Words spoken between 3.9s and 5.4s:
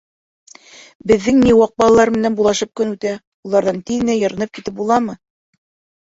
тиҙ генә йырынып китеп буламы.